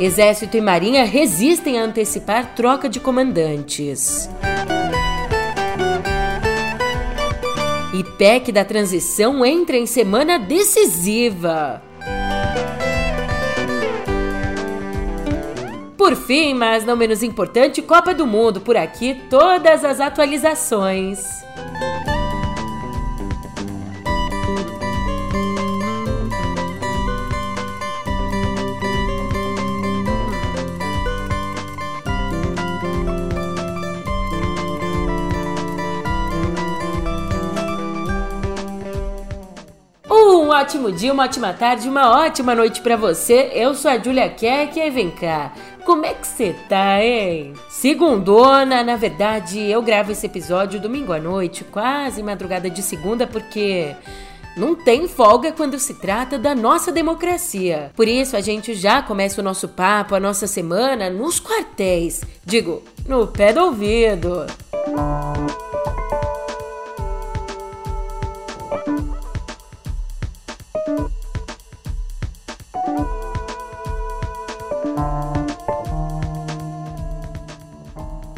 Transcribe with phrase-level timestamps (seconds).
[0.00, 4.30] Exército e Marinha resistem a antecipar troca de comandantes.
[7.92, 11.82] E PEC da transição entra em semana decisiva.
[15.98, 18.58] Por fim, mas não menos importante, Copa do Mundo.
[18.58, 21.20] Por aqui, todas as atualizações.
[40.60, 43.50] Ótimo dia, uma ótima tarde, uma ótima noite para você.
[43.54, 45.54] Eu sou a Julia Keck e vem cá.
[45.86, 47.54] Como é que você tá, hein?
[47.70, 53.96] Segundona, na verdade, eu gravo esse episódio domingo à noite, quase madrugada de segunda, porque
[54.54, 57.90] não tem folga quando se trata da nossa democracia.
[57.96, 62.22] Por isso, a gente já começa o nosso papo, a nossa semana nos quartéis.
[62.44, 64.46] Digo, no pé do ouvido.
[64.86, 65.69] Música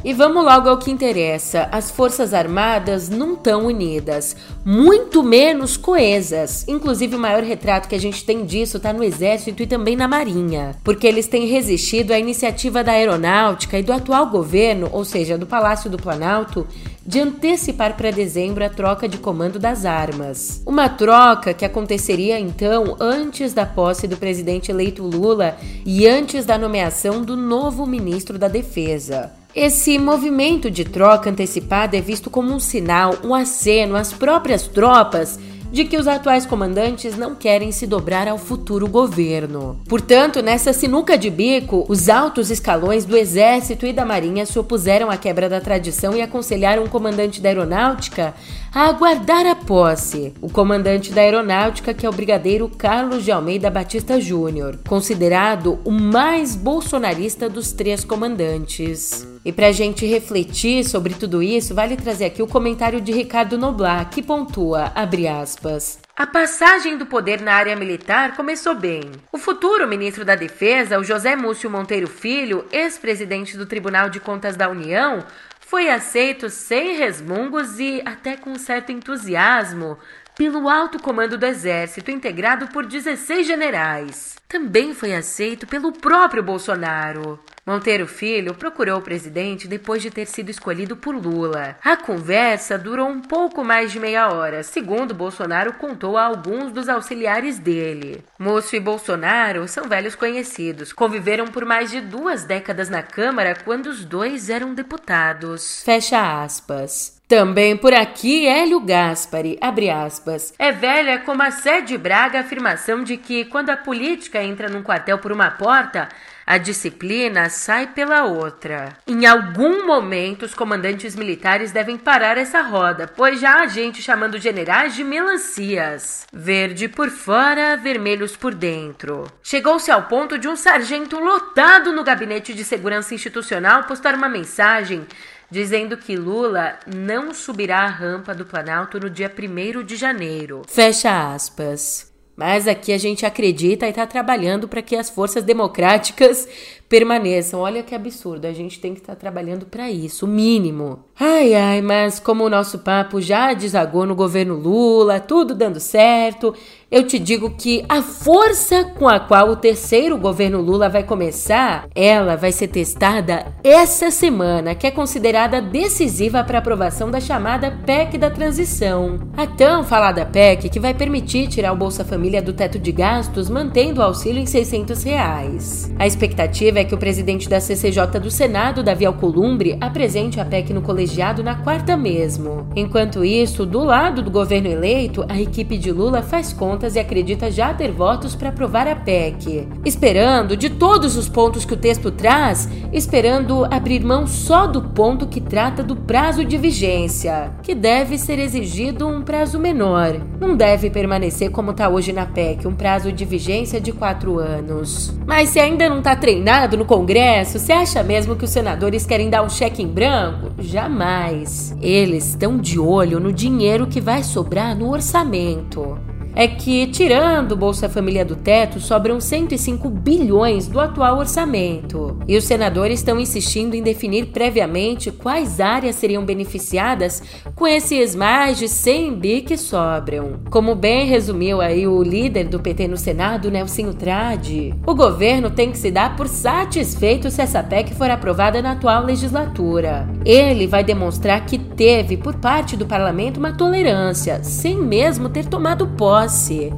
[0.04, 1.68] E vamos logo ao que interessa.
[1.70, 6.66] As Forças Armadas não estão unidas, muito menos coesas.
[6.66, 10.08] Inclusive, o maior retrato que a gente tem disso está no Exército e também na
[10.08, 15.38] Marinha, porque eles têm resistido à iniciativa da Aeronáutica e do atual governo, ou seja,
[15.38, 16.66] do Palácio do Planalto,
[17.06, 20.62] de antecipar para dezembro a troca de comando das armas.
[20.66, 26.58] Uma troca que aconteceria então antes da posse do presidente eleito Lula e antes da
[26.58, 29.41] nomeação do novo ministro da Defesa.
[29.54, 35.38] Esse movimento de troca antecipada é visto como um sinal, um aceno às próprias tropas
[35.70, 39.78] de que os atuais comandantes não querem se dobrar ao futuro governo.
[39.88, 45.10] Portanto, nessa sinuca de bico, os altos escalões do Exército e da Marinha se opuseram
[45.10, 48.34] à quebra da tradição e aconselharam o comandante da Aeronáutica
[48.74, 50.32] a aguardar a posse.
[50.40, 55.90] O comandante da Aeronáutica, que é o brigadeiro Carlos de Almeida Batista Júnior, considerado o
[55.90, 59.28] mais bolsonarista dos três comandantes.
[59.44, 63.58] E para a gente refletir sobre tudo isso, vale trazer aqui o comentário de Ricardo
[63.58, 69.00] Noblar, que pontua, abre aspas, a passagem do poder na área militar começou bem.
[69.32, 74.54] O futuro ministro da Defesa, o José Múcio Monteiro Filho, ex-presidente do Tribunal de Contas
[74.54, 75.24] da União,
[75.72, 79.96] foi aceito sem resmungos e até com certo entusiasmo
[80.42, 84.34] pelo alto comando do Exército, integrado por 16 generais.
[84.48, 87.38] Também foi aceito pelo próprio Bolsonaro.
[87.64, 91.76] Monteiro Filho procurou o presidente depois de ter sido escolhido por Lula.
[91.80, 96.88] A conversa durou um pouco mais de meia hora, segundo Bolsonaro contou a alguns dos
[96.88, 98.24] auxiliares dele.
[98.36, 103.86] Moço e Bolsonaro são velhos conhecidos, conviveram por mais de duas décadas na Câmara quando
[103.86, 105.84] os dois eram deputados.
[105.84, 107.21] Fecha aspas.
[107.32, 113.02] Também por aqui, Hélio Gaspari, abre aspas, é velha como a sede Braga a afirmação
[113.02, 116.10] de que quando a política entra num quartel por uma porta,
[116.46, 118.90] a disciplina sai pela outra.
[119.06, 124.38] Em algum momento, os comandantes militares devem parar essa roda, pois já há gente chamando
[124.38, 126.26] generais de melancias.
[126.30, 129.24] Verde por fora, vermelhos por dentro.
[129.42, 135.06] Chegou-se ao ponto de um sargento lotado no gabinete de segurança institucional postar uma mensagem
[135.52, 140.62] dizendo que Lula não subirá a rampa do Planalto no dia 1 de janeiro.
[140.66, 142.10] Fecha aspas.
[142.34, 146.48] Mas aqui a gente acredita e está trabalhando para que as forças democráticas
[146.92, 147.60] permaneçam.
[147.60, 150.98] Olha que absurdo, a gente tem que estar tá trabalhando para isso, o mínimo.
[151.18, 156.54] Ai, ai, mas como o nosso papo já desagou no governo Lula, tudo dando certo,
[156.92, 161.88] eu te digo que a força com a qual o terceiro governo Lula vai começar,
[161.94, 167.70] ela vai ser testada essa semana, que é considerada decisiva para a aprovação da chamada
[167.86, 169.18] PEC da transição.
[169.34, 173.48] A tão falada PEC que vai permitir tirar o Bolsa Família do teto de gastos,
[173.48, 175.90] mantendo o auxílio em 600 reais.
[175.98, 180.72] A expectativa é que o presidente da CCJ do Senado, Davi Alcolumbre, apresente a PEC
[180.72, 182.66] no colegiado na quarta mesmo.
[182.76, 186.98] Enquanto isso, do lado do governo eleito, a equipe de Lula faz conta contas e
[186.98, 189.68] acredita já ter votos para aprovar a PEC.
[189.84, 195.26] Esperando, de todos os pontos que o texto traz, esperando abrir mão só do ponto
[195.26, 200.20] que trata do prazo de vigência, que deve ser exigido um prazo menor.
[200.40, 205.14] Não deve permanecer como está hoje na PEC, um prazo de vigência de quatro anos.
[205.26, 209.30] Mas se ainda não está treinado no Congresso, você acha mesmo que os senadores querem
[209.30, 210.50] dar um cheque em branco?
[210.58, 211.76] Jamais.
[211.80, 215.98] Eles estão de olho no dinheiro que vai sobrar no orçamento.
[216.34, 222.18] É que, tirando o Bolsa Família do teto, sobram 105 bilhões do atual orçamento.
[222.26, 227.22] E os senadores estão insistindo em definir previamente quais áreas seriam beneficiadas
[227.54, 230.40] com esses mais de 100 bi que sobram.
[230.50, 235.70] Como bem resumiu aí o líder do PT no Senado, Nelson Trade, o governo tem
[235.70, 240.08] que se dar por satisfeito se essa PEC for aprovada na atual legislatura.
[240.24, 245.86] Ele vai demonstrar que teve, por parte do parlamento, uma tolerância, sem mesmo ter tomado
[245.88, 246.72] posse.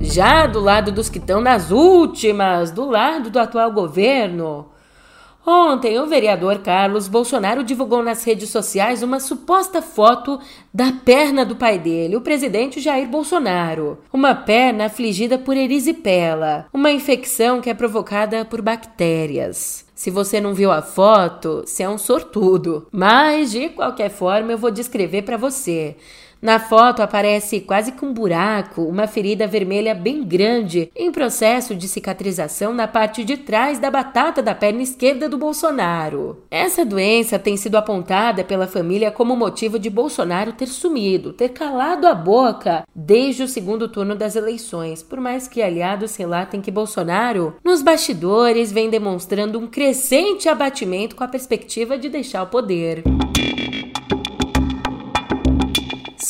[0.00, 4.66] Já do lado dos que estão nas últimas, do lado do atual governo,
[5.50, 10.38] Ontem, o vereador Carlos Bolsonaro divulgou nas redes sociais uma suposta foto
[10.74, 13.96] da perna do pai dele, o presidente Jair Bolsonaro.
[14.12, 19.87] Uma perna afligida por erisipela, uma infecção que é provocada por bactérias.
[19.98, 22.86] Se você não viu a foto, você é um sortudo.
[22.92, 25.96] Mas, de qualquer forma, eu vou descrever para você.
[26.40, 31.88] Na foto aparece quase com um buraco, uma ferida vermelha bem grande, em processo de
[31.88, 36.44] cicatrização na parte de trás da batata da perna esquerda do Bolsonaro.
[36.48, 42.06] Essa doença tem sido apontada pela família como motivo de Bolsonaro ter sumido, ter calado
[42.06, 47.56] a boca desde o segundo turno das eleições, por mais que aliados relatem que Bolsonaro,
[47.64, 53.02] nos bastidores, vem demonstrando um crescente abatimento com a perspectiva de deixar o poder.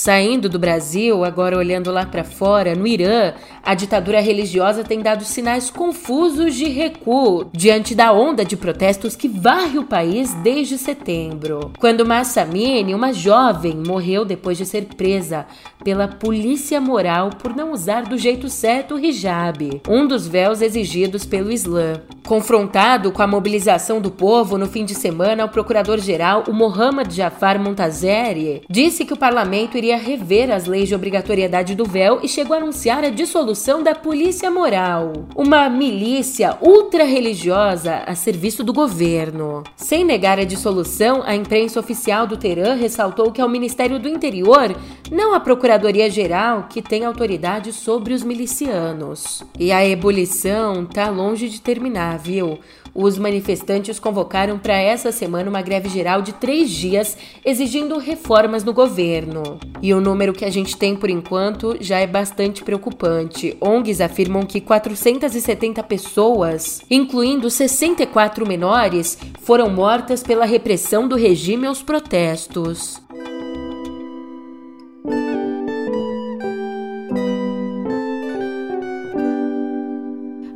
[0.00, 3.34] Saindo do Brasil, agora olhando lá para fora, no Irã,
[3.64, 9.26] a ditadura religiosa tem dado sinais confusos de recuo diante da onda de protestos que
[9.26, 11.72] varre o país desde setembro.
[11.80, 15.46] Quando Massa Amini, uma jovem, morreu depois de ser presa
[15.82, 21.26] pela polícia moral por não usar do jeito certo o hijab, um dos véus exigidos
[21.26, 22.00] pelo Islã.
[22.28, 27.58] Confrontado com a mobilização do povo no fim de semana, o procurador-geral, o Mohammad Jafar
[27.58, 32.54] Montazeri, disse que o parlamento iria rever as leis de obrigatoriedade do véu e chegou
[32.54, 39.64] a anunciar a dissolução da Polícia Moral, uma milícia ultra-religiosa a serviço do governo.
[39.74, 44.06] Sem negar a dissolução, a imprensa oficial do Teherã ressaltou que é o Ministério do
[44.06, 44.76] Interior,
[45.10, 49.42] não a Procuradoria-Geral, que tem autoridade sobre os milicianos.
[49.58, 52.58] E a ebulição tá longe de terminar viu?
[52.94, 58.72] Os manifestantes convocaram para essa semana uma greve geral de três dias, exigindo reformas no
[58.72, 59.58] governo.
[59.80, 63.56] E o número que a gente tem por enquanto já é bastante preocupante.
[63.60, 71.82] ONGs afirmam que 470 pessoas, incluindo 64 menores, foram mortas pela repressão do regime aos
[71.82, 73.00] protestos.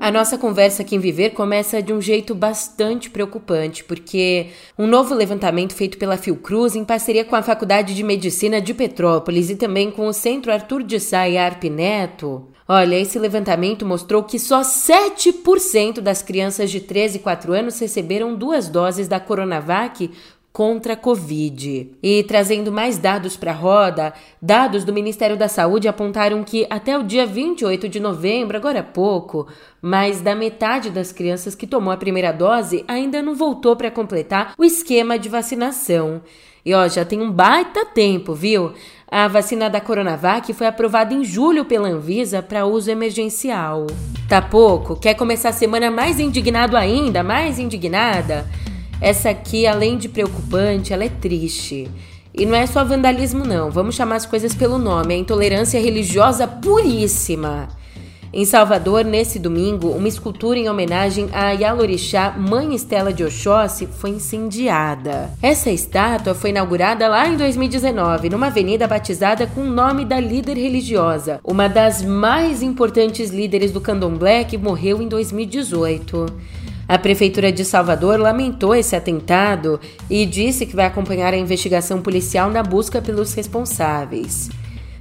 [0.03, 5.15] A nossa conversa aqui em Viver começa de um jeito bastante preocupante, porque um novo
[5.15, 9.93] levantamento feito pela Fiocruz em parceria com a Faculdade de Medicina de Petrópolis e também
[9.93, 14.63] com o Centro Arthur de Sá e Arp Neto, Olha, esse levantamento mostrou que só
[14.63, 20.11] 7% das crianças de 13 e 4 anos receberam duas doses da Coronavac
[20.53, 21.93] contra a Covid.
[22.03, 26.99] E trazendo mais dados para a roda, dados do Ministério da Saúde apontaram que até
[26.99, 29.47] o dia 28 de novembro, agora há pouco,
[29.81, 34.55] mais da metade das crianças que tomou a primeira dose ainda não voltou para completar
[34.59, 36.21] o esquema de vacinação.
[36.65, 38.73] E ó, já tem um baita tempo, viu?
[39.11, 43.87] A vacina da Coronavac foi aprovada em julho pela Anvisa para uso emergencial.
[44.29, 44.97] Tá pouco?
[44.97, 47.23] Quer começar a semana mais indignado ainda?
[47.23, 48.47] Mais indignada?
[49.03, 51.91] Essa aqui, além de preocupante, ela é triste.
[52.33, 53.69] E não é só vandalismo, não.
[53.69, 55.13] Vamos chamar as coisas pelo nome.
[55.13, 57.69] É intolerância religiosa puríssima.
[58.33, 64.11] Em Salvador, nesse domingo, uma escultura em homenagem a Yalorixá, mãe Estela de Oxóssi, foi
[64.11, 65.31] incendiada.
[65.43, 70.57] Essa estátua foi inaugurada lá em 2019, numa avenida batizada com o nome da líder
[70.57, 76.27] religiosa, uma das mais importantes líderes do candomblé que morreu em 2018.
[76.93, 79.81] A Prefeitura de Salvador lamentou esse atentado
[80.11, 84.51] e disse que vai acompanhar a investigação policial na busca pelos responsáveis.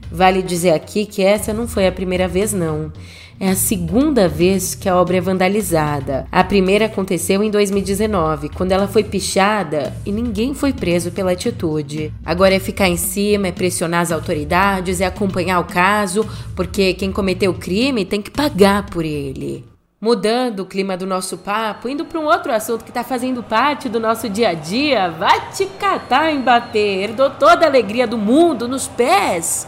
[0.09, 2.93] Vale dizer aqui que essa não foi a primeira vez, não.
[3.37, 6.25] É a segunda vez que a obra é vandalizada.
[6.31, 12.13] A primeira aconteceu em 2019, quando ela foi pichada e ninguém foi preso pela atitude.
[12.25, 17.11] Agora é ficar em cima, é pressionar as autoridades, é acompanhar o caso, porque quem
[17.11, 19.70] cometeu o crime tem que pagar por ele.
[20.01, 23.87] Mudando o clima do nosso papo, indo para um outro assunto que está fazendo parte
[23.87, 28.67] do nosso dia a dia, vai te catar, Mbappé, herdou toda a alegria do mundo
[28.67, 29.67] nos pés,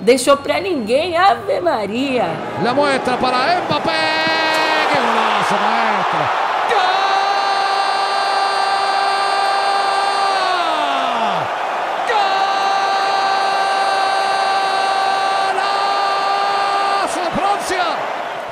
[0.00, 2.24] deixou para ninguém, Ave Maria.
[2.62, 3.90] La muestra para Mbappé,
[4.90, 6.53] que.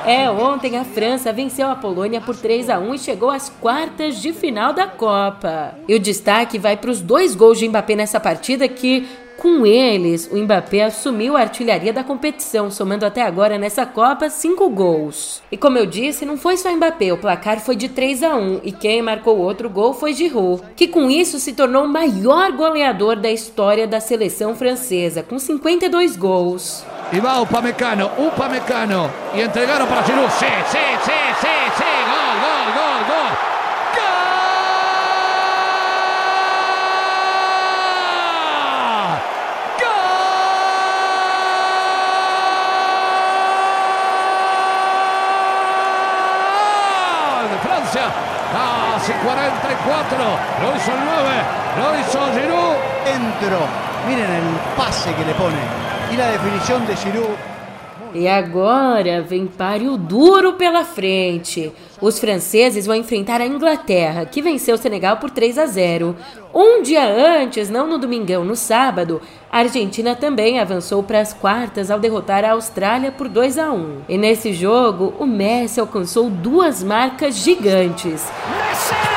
[0.05, 4.21] É, ontem a França venceu a Polônia por 3 a 1 e chegou às quartas
[4.21, 5.75] de final da Copa.
[5.87, 9.07] E o destaque vai para os dois gols de Mbappé nessa partida que
[9.43, 14.69] com eles, o Mbappé assumiu a artilharia da competição, somando até agora nessa Copa cinco
[14.69, 15.43] gols.
[15.51, 18.61] E como eu disse, não foi só Mbappé, o placar foi de 3 a 1
[18.63, 23.17] e quem marcou outro gol foi Giroud, que com isso se tornou o maior goleador
[23.17, 26.85] da história da seleção francesa, com 52 gols.
[27.11, 32.03] E vai o Pamecano, o Pamecano, e entregaram para Giroud, sim, sim, sim, sim, sim,
[32.07, 32.42] gol,
[50.63, 51.29] Lo hizo el 9.
[51.77, 52.75] Lo hizo Giroud.
[53.03, 53.59] Dentro.
[54.07, 55.57] Miren el pase que le pone.
[56.09, 57.35] Y la definición de Giroud.
[58.15, 61.73] E agora vem páreo duro pela frente.
[61.99, 66.15] Os franceses vão enfrentar a Inglaterra, que venceu o Senegal por 3 a 0.
[66.53, 69.19] Um dia antes, não no domingão, no sábado,
[69.51, 74.01] a Argentina também avançou para as quartas ao derrotar a Austrália por 2 a 1.
[74.07, 78.31] E nesse jogo, o Messi alcançou duas marcas gigantes.
[78.47, 79.12] Messi!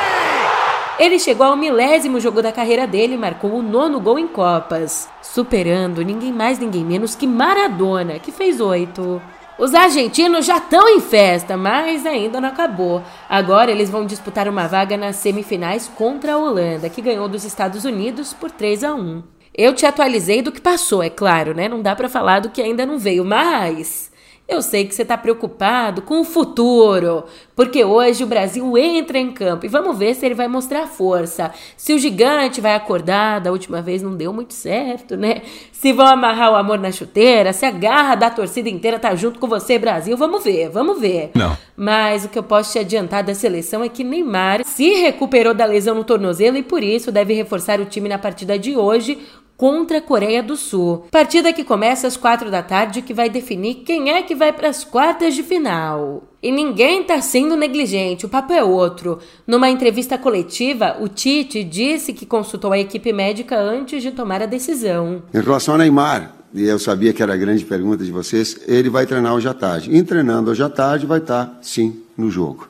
[0.99, 5.07] Ele chegou ao milésimo jogo da carreira dele e marcou o nono gol em Copas,
[5.21, 9.21] superando ninguém mais, ninguém menos que Maradona, que fez oito.
[9.59, 13.03] Os argentinos já estão em festa, mas ainda não acabou.
[13.29, 17.85] Agora eles vão disputar uma vaga nas semifinais contra a Holanda, que ganhou dos Estados
[17.85, 19.21] Unidos por 3 a 1.
[19.55, 21.69] Eu te atualizei do que passou, é claro, né?
[21.69, 24.11] Não dá para falar do que ainda não veio, mas
[24.47, 29.31] eu sei que você está preocupado com o futuro, porque hoje o Brasil entra em
[29.31, 31.51] campo e vamos ver se ele vai mostrar força.
[31.75, 35.41] Se o gigante vai acordar, da última vez não deu muito certo, né?
[35.71, 39.37] Se vão amarrar o amor na chuteira, se a garra da torcida inteira tá junto
[39.37, 41.31] com você, Brasil, vamos ver, vamos ver.
[41.35, 41.57] Não.
[41.75, 45.65] Mas o que eu posso te adiantar da seleção é que Neymar se recuperou da
[45.65, 49.19] lesão no tornozelo e por isso deve reforçar o time na partida de hoje
[49.57, 51.05] contra a Coreia do Sul.
[51.11, 54.69] Partida que começa às quatro da tarde que vai definir quem é que vai para
[54.69, 56.23] as quartas de final.
[56.41, 59.19] E ninguém está sendo negligente, o papo é outro.
[59.45, 64.45] Numa entrevista coletiva, o Tite disse que consultou a equipe médica antes de tomar a
[64.45, 65.23] decisão.
[65.33, 68.89] Em relação ao Neymar, e eu sabia que era a grande pergunta de vocês, ele
[68.89, 69.95] vai treinar hoje à tarde.
[69.95, 72.69] Em treinando hoje à tarde, vai estar, sim, no jogo.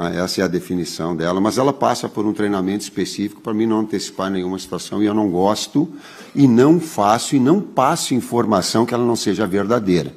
[0.00, 3.66] Ah, essa é a definição dela, mas ela passa por um treinamento específico para mim
[3.66, 5.88] não antecipar nenhuma situação e eu não gosto
[6.36, 10.14] e não faço e não passo informação que ela não seja verdadeira.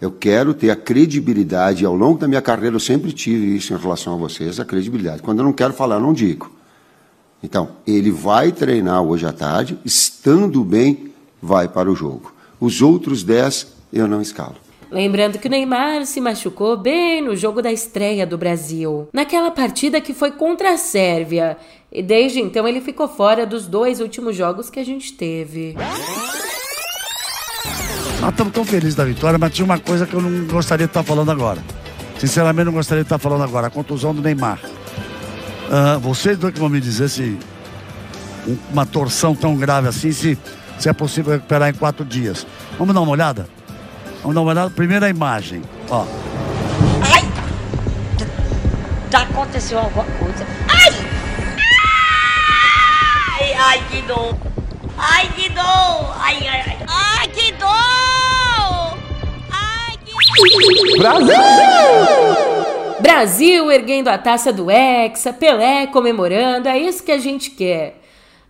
[0.00, 3.76] Eu quero ter a credibilidade, ao longo da minha carreira eu sempre tive isso em
[3.76, 5.20] relação a vocês, a credibilidade.
[5.20, 6.48] Quando eu não quero falar, eu não digo.
[7.42, 11.12] Então, ele vai treinar hoje à tarde, estando bem,
[11.42, 12.32] vai para o jogo.
[12.60, 14.65] Os outros dez eu não escalo.
[14.90, 20.00] Lembrando que o Neymar se machucou bem no jogo da estreia do Brasil, naquela partida
[20.00, 21.56] que foi contra a Sérvia,
[21.90, 25.74] e desde então ele ficou fora dos dois últimos jogos que a gente teve.
[28.20, 30.90] Nós estamos tão felizes da vitória, mas tinha uma coisa que eu não gostaria de
[30.90, 31.62] estar falando agora.
[32.18, 33.66] Sinceramente, não gostaria de estar falando agora.
[33.66, 34.58] A contusão do Neymar.
[34.64, 37.36] Uh, vocês dois que vão me dizer se
[38.72, 40.38] uma torção tão grave assim, se,
[40.78, 42.46] se é possível recuperar em quatro dias.
[42.78, 43.48] Vamos dar uma olhada?
[44.26, 44.70] Vamos dar uma olhada.
[44.70, 46.04] Primeira imagem, ó.
[47.00, 47.22] Ai!
[49.08, 50.44] Já aconteceu alguma coisa.
[50.68, 50.92] Ai!
[53.38, 54.36] Ai, ai, que dor!
[54.98, 56.16] Ai, que dor!
[56.18, 56.78] Ai, ai, ai!
[56.88, 58.98] Ai, que dor!
[59.52, 61.36] Ai, que Brasil!
[62.98, 68.02] Brasil erguendo a taça do Hexa, Pelé comemorando, é isso que a gente quer.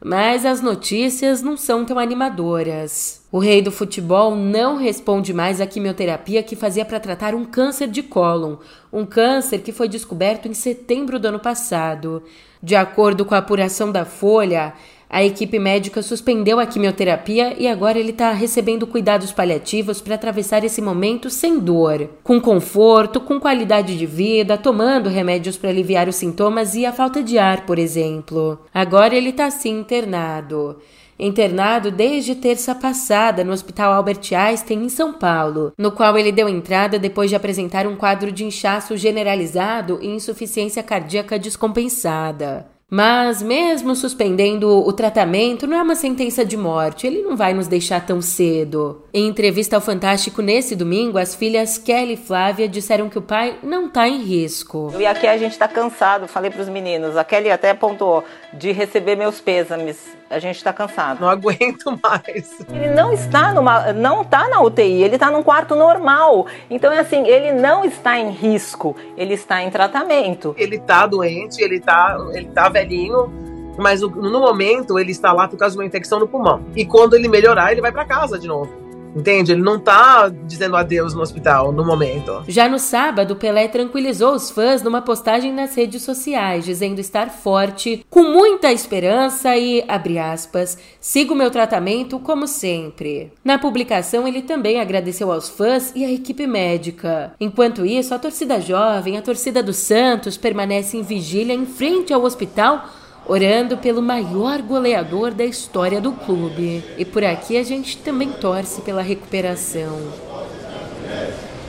[0.08, 3.26] Mas as notícias não são tão animadoras.
[3.32, 7.88] O rei do futebol não responde mais à quimioterapia que fazia para tratar um câncer
[7.88, 8.54] de cólon,
[8.92, 12.22] um câncer que foi descoberto em setembro do ano passado.
[12.62, 14.74] De acordo com a apuração da Folha,
[15.08, 20.64] a equipe médica suspendeu a quimioterapia e agora ele está recebendo cuidados paliativos para atravessar
[20.64, 26.16] esse momento sem dor, com conforto, com qualidade de vida, tomando remédios para aliviar os
[26.16, 28.58] sintomas e a falta de ar, por exemplo.
[28.74, 30.76] Agora ele está sim internado.
[31.18, 36.48] Internado desde terça passada no Hospital Albert Einstein, em São Paulo, no qual ele deu
[36.48, 42.75] entrada depois de apresentar um quadro de inchaço generalizado e insuficiência cardíaca descompensada.
[42.88, 47.04] Mas, mesmo suspendendo o tratamento, não é uma sentença de morte.
[47.04, 49.02] Ele não vai nos deixar tão cedo.
[49.12, 53.58] Em entrevista ao Fantástico nesse domingo, as filhas Kelly e Flávia disseram que o pai
[53.60, 54.92] não está em risco.
[54.96, 57.16] E aqui a gente está cansado, falei para os meninos.
[57.16, 58.22] A Kelly até apontou
[58.54, 61.20] de receber meus pêsames a gente está cansado.
[61.20, 62.58] Não aguento mais.
[62.68, 66.46] Ele não está numa, não está na UTI, ele está num quarto normal.
[66.68, 70.54] Então é assim, ele não está em risco, ele está em tratamento.
[70.58, 73.32] Ele está doente, ele está, ele tá velhinho,
[73.78, 76.62] mas no momento ele está lá por causa de uma infecção no pulmão.
[76.74, 78.85] E quando ele melhorar, ele vai para casa de novo.
[79.16, 79.52] Entende?
[79.52, 82.44] Ele não tá dizendo adeus no hospital no momento.
[82.46, 88.04] Já no sábado, Pelé tranquilizou os fãs numa postagem nas redes sociais, dizendo estar forte,
[88.10, 93.32] com muita esperança e, abre aspas, sigo meu tratamento como sempre.
[93.42, 97.32] Na publicação, ele também agradeceu aos fãs e à equipe médica.
[97.40, 102.22] Enquanto isso, a torcida jovem, a torcida do Santos, permanece em vigília em frente ao
[102.22, 102.86] hospital
[103.28, 106.84] orando pelo maior goleador da história do clube.
[106.96, 109.98] E por aqui a gente também torce pela recuperação.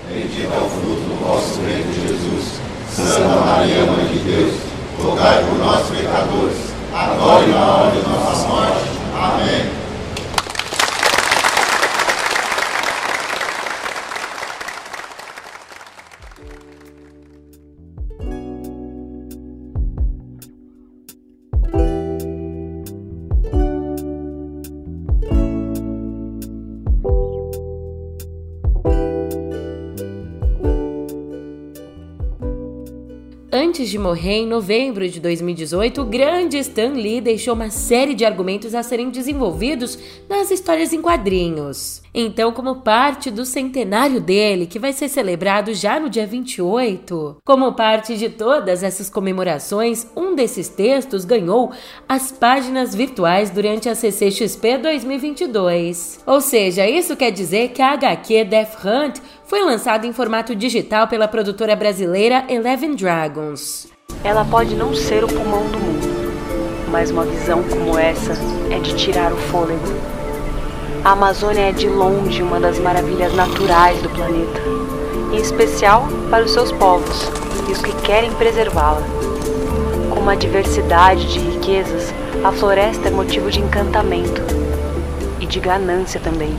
[0.09, 2.59] Bendito é o fruto do vosso reino, Jesus.
[2.89, 4.55] Santa Maria, Mãe de Deus,
[5.03, 6.57] rogai por nós, pecadores,
[6.93, 8.83] agora e na hora de nossa morte.
[9.15, 9.76] Amém.
[33.87, 38.25] Antes de morrer, em novembro de 2018, o grande Stan Lee deixou uma série de
[38.25, 42.01] argumentos a serem desenvolvidos nas histórias em quadrinhos.
[42.13, 47.71] Então, como parte do centenário dele, que vai ser celebrado já no dia 28, como
[47.73, 51.71] parte de todas essas comemorações, um desses textos ganhou
[52.09, 56.19] as páginas virtuais durante a CCXP 2022.
[56.25, 61.07] Ou seja, isso quer dizer que a HQ Death Hunt foi lançado em formato digital
[61.07, 63.87] pela produtora brasileira Eleven Dragons.
[64.21, 68.33] Ela pode não ser o pulmão do mundo, mas uma visão como essa
[68.69, 69.87] é de tirar o fôlego.
[71.03, 74.61] A Amazônia é de longe uma das maravilhas naturais do planeta,
[75.31, 77.29] em especial para os seus povos
[77.69, 79.01] e os que querem preservá-la.
[80.09, 84.41] Com uma diversidade de riquezas, a floresta é motivo de encantamento
[85.39, 86.53] e de ganância também.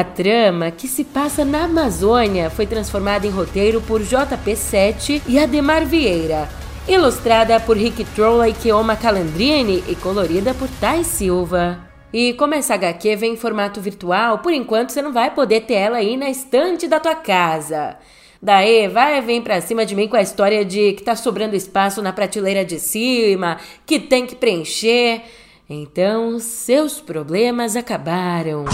[0.00, 5.84] A trama, que se passa na Amazônia, foi transformada em roteiro por JP7 e Ademar
[5.84, 6.48] Vieira,
[6.88, 11.86] ilustrada por Rick Trolla e Keoma Calandrini e colorida por Thais Silva.
[12.14, 15.74] E como essa HQ vem em formato virtual, por enquanto você não vai poder ter
[15.74, 17.98] ela aí na estante da tua casa.
[18.40, 22.00] Daí vai vir pra cima de mim com a história de que tá sobrando espaço
[22.00, 25.20] na prateleira de cima, que tem que preencher.
[25.68, 28.64] Então, seus problemas acabaram.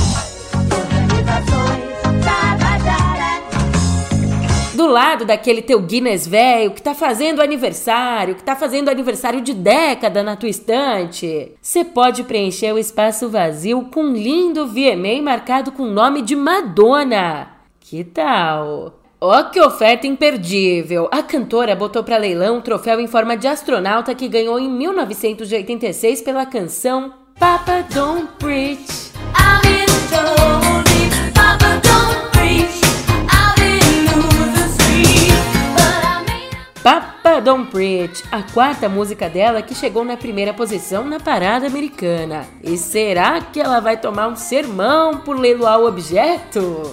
[4.76, 9.54] Do lado daquele teu Guinness velho que tá fazendo aniversário, que tá fazendo aniversário de
[9.54, 15.72] década na tua estante, você pode preencher o espaço vazio com um lindo VMA marcado
[15.72, 17.52] com o nome de Madonna.
[17.80, 19.00] Que tal?
[19.18, 21.08] Ó, oh, que oferta imperdível!
[21.10, 26.20] A cantora botou para leilão um troféu em forma de astronauta que ganhou em 1986
[26.20, 28.95] pela canção Papa Don't Preach.
[37.46, 42.44] Don't Preach, a quarta música dela que chegou na primeira posição na parada americana.
[42.60, 46.92] E será que ela vai tomar um sermão por leiloar o objeto?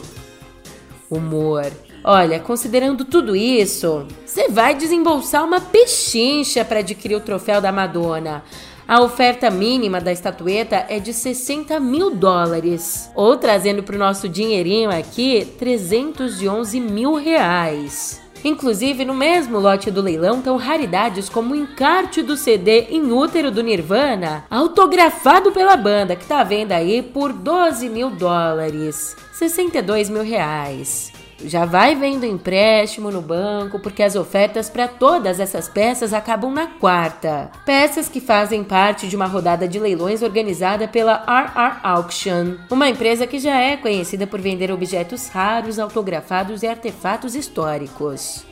[1.09, 1.71] Humor.
[2.03, 8.43] Olha, considerando tudo isso, você vai desembolsar uma pechincha para adquirir o troféu da Madonna.
[8.87, 14.29] A oferta mínima da estatueta é de 60 mil dólares, ou trazendo para o nosso
[14.29, 18.22] dinheirinho aqui, 311 mil reais.
[18.43, 23.49] Inclusive, no mesmo lote do leilão estão raridades como o encarte do CD em útero
[23.49, 30.09] do Nirvana, autografado pela banda, que está à venda aí por 12 mil dólares, 62
[30.09, 31.22] mil reais.
[31.45, 36.67] Já vai vendo empréstimo no banco, porque as ofertas para todas essas peças acabam na
[36.67, 37.51] quarta.
[37.65, 43.27] Peças que fazem parte de uma rodada de leilões organizada pela RR Auction, uma empresa
[43.27, 48.45] que já é conhecida por vender objetos raros, autografados e artefatos históricos.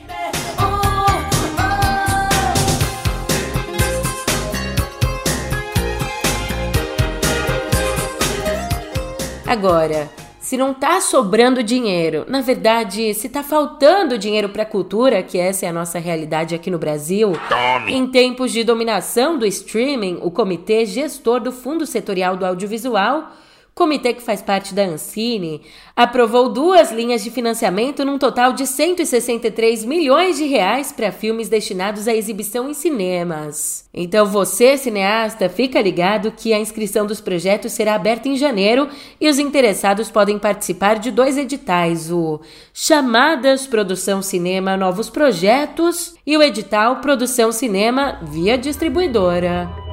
[9.46, 10.08] Agora,
[10.42, 15.38] se não tá sobrando dinheiro, na verdade, se tá faltando dinheiro para a cultura, que
[15.38, 17.94] essa é a nossa realidade aqui no Brasil, Tome.
[17.94, 23.30] em tempos de dominação do streaming, o comitê gestor do Fundo Setorial do Audiovisual
[23.74, 25.62] comitê que faz parte da Ancine
[25.96, 32.06] aprovou duas linhas de financiamento num total de 163 milhões de reais para filmes destinados
[32.06, 33.88] à exibição em cinemas.
[33.94, 38.88] Então você, cineasta, fica ligado que a inscrição dos projetos será aberta em janeiro
[39.20, 42.40] e os interessados podem participar de dois editais, o
[42.72, 49.91] Chamadas Produção Cinema Novos Projetos e o edital Produção Cinema via distribuidora.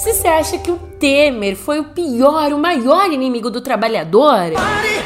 [0.00, 4.50] Se você acha que o Temer foi o pior, o maior inimigo do trabalhador,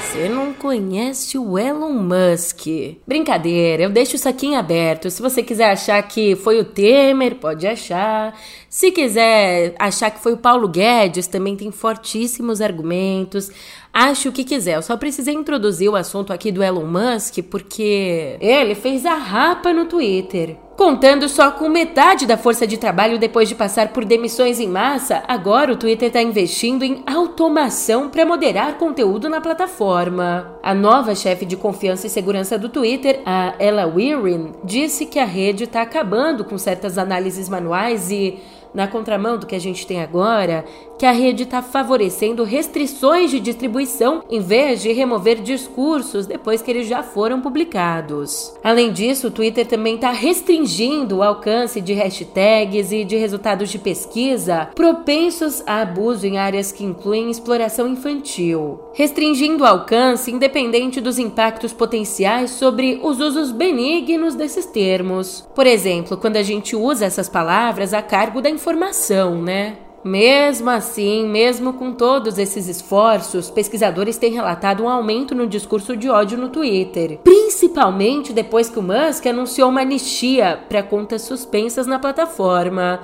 [0.01, 2.69] você não conhece o Elon Musk.
[3.05, 5.11] Brincadeira, eu deixo isso aqui em aberto.
[5.11, 8.39] Se você quiser achar que foi o Temer, pode achar.
[8.69, 13.51] Se quiser achar que foi o Paulo Guedes, também tem fortíssimos argumentos.
[13.93, 14.77] Acho o que quiser.
[14.77, 19.73] Eu só precisei introduzir o assunto aqui do Elon Musk porque ele fez a rapa
[19.73, 20.57] no Twitter.
[20.77, 25.23] Contando só com metade da força de trabalho depois de passar por demissões em massa,
[25.29, 30.59] agora o Twitter está investindo em automação para moderar conteúdo na plataforma.
[30.61, 35.25] A nova chefe de confiança e segurança do Twitter, a Ella Weirin, disse que a
[35.25, 38.41] rede está acabando com certas análises manuais e
[38.75, 40.65] na contramão do que a gente tem agora,
[40.99, 46.71] que a rede está favorecendo restrições de distribuição em vez de remover discursos depois que
[46.71, 48.55] eles já foram publicados.
[48.63, 53.79] Além disso, o Twitter também está restringindo o alcance de hashtags e de resultados de
[53.79, 61.19] pesquisa propensos a abuso em áreas que incluem exploração infantil, restringindo o alcance independente dos
[61.19, 65.47] impactos potenciais sobre os usos benignos desses termos.
[65.55, 69.77] Por exemplo, quando a gente usa essas palavras a cargo da informação, né?
[70.05, 76.11] Mesmo assim, mesmo com todos esses esforços, pesquisadores têm relatado um aumento no discurso de
[76.11, 81.99] ódio no Twitter, principalmente depois que o Musk anunciou uma anistia para contas suspensas na
[81.99, 83.01] plataforma.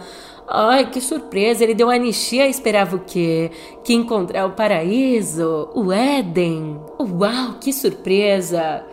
[0.52, 1.62] Ai, que surpresa!
[1.62, 3.52] Ele deu anistia e esperava o quê?
[3.84, 5.68] Que encontrar o paraíso?
[5.72, 6.80] O Éden?
[6.98, 8.84] Uau, que surpresa!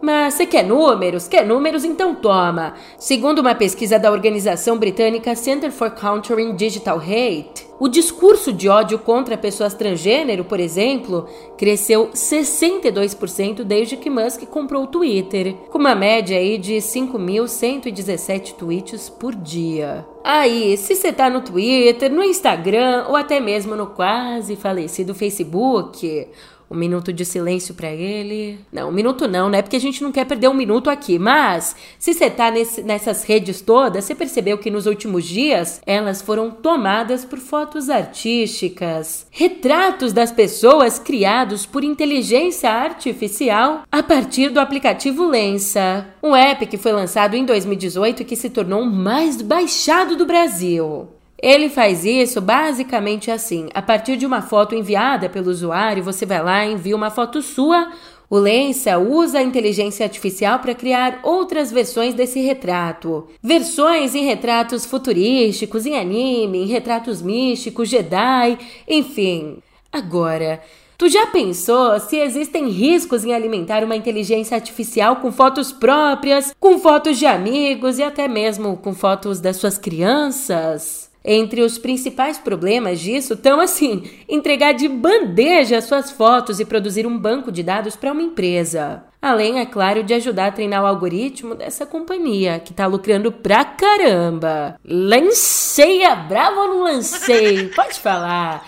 [0.00, 1.26] Mas você quer números?
[1.26, 1.84] Quer números?
[1.84, 2.74] Então toma!
[2.98, 8.98] Segundo uma pesquisa da organização britânica Center for Countering Digital Hate, o discurso de ódio
[8.98, 11.26] contra pessoas transgênero, por exemplo,
[11.58, 19.08] cresceu 62% desde que Musk comprou o Twitter, com uma média aí de 5.117 tweets
[19.08, 20.06] por dia.
[20.24, 26.28] Aí, se você tá no Twitter, no Instagram ou até mesmo no quase falecido Facebook,
[26.70, 28.58] um minuto de silêncio para ele.
[28.72, 29.62] Não, um minuto não, né?
[29.62, 31.18] Porque a gente não quer perder um minuto aqui.
[31.18, 36.20] Mas, se você tá nesse, nessas redes todas, você percebeu que nos últimos dias elas
[36.20, 44.60] foram tomadas por fotos artísticas, retratos das pessoas criados por inteligência artificial a partir do
[44.60, 49.40] aplicativo Lensa, um app que foi lançado em 2018 e que se tornou o mais
[49.40, 51.15] baixado do Brasil.
[51.40, 56.42] Ele faz isso basicamente assim: a partir de uma foto enviada pelo usuário, você vai
[56.42, 57.90] lá e envia uma foto sua.
[58.28, 63.28] O Lensa usa a inteligência artificial para criar outras versões desse retrato.
[63.40, 69.58] Versões em retratos futurísticos, em anime, em retratos místicos, Jedi, enfim.
[69.92, 70.60] Agora,
[70.98, 76.78] Tu já pensou se existem riscos em alimentar uma inteligência artificial com fotos próprias, com
[76.78, 81.05] fotos de amigos e até mesmo com fotos das suas crianças?
[81.28, 87.18] Entre os principais problemas disso estão assim: entregar de bandeja suas fotos e produzir um
[87.18, 89.02] banco de dados para uma empresa.
[89.20, 93.64] Além, é claro, de ajudar a treinar o algoritmo dessa companhia, que tá lucrando pra
[93.64, 94.78] caramba.
[94.84, 97.70] Lanceia, bravo ou não lancei?
[97.74, 98.64] Pode falar.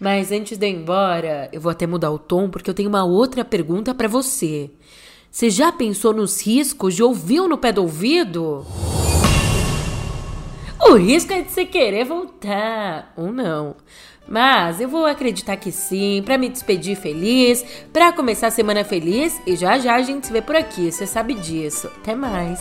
[0.00, 3.04] Mas antes de ir embora, eu vou até mudar o tom porque eu tenho uma
[3.04, 4.68] outra pergunta para você.
[5.30, 8.66] Você já pensou nos riscos de ouvir no pé do ouvido?
[10.86, 13.74] O risco é de você querer voltar, ou não.
[14.28, 19.40] Mas eu vou acreditar que sim, para me despedir feliz, para começar a semana feliz
[19.46, 21.90] e já já a gente se vê por aqui, você sabe disso.
[21.98, 22.60] Até mais.